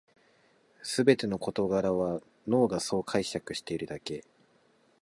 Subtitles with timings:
[0.81, 4.25] すべての事柄は脳がそう解釈しているだけ